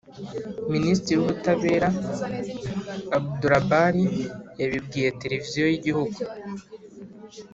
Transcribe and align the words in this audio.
minisiti 0.73 1.11
w’ubutabera 1.15 1.87
abdulbari 3.17 4.05
yabibwiye 4.59 5.09
televiziyo 5.21 5.63
y’igihugu. 5.67 6.19